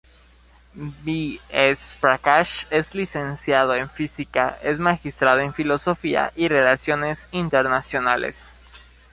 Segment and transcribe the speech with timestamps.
[0.73, 1.39] B.
[1.49, 1.95] S.
[2.01, 8.51] Prakash es licenciado en Física, es Magistrado en Filosofía y Relaciones Internacionales.